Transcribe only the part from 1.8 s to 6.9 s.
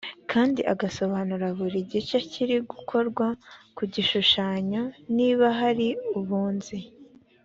gice kiri gukorwa ku gishushanyo niba hari ubunzi